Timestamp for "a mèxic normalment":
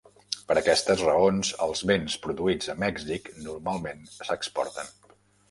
2.75-4.03